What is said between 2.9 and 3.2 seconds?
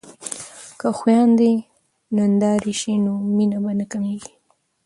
نو